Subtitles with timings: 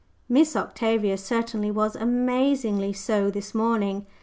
[0.27, 4.07] Miss Octavia certainly was amazingly so this morning.